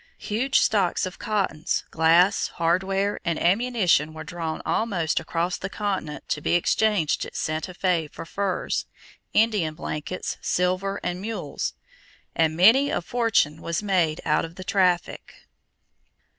[0.17, 6.41] Huge stocks of cottons, glass, hardware, and ammunition were drawn almost across the continent to
[6.41, 8.87] be exchanged at Santa Fé for furs,
[9.31, 11.75] Indian blankets, silver, and mules;
[12.35, 15.47] and many a fortune was made out of the traffic.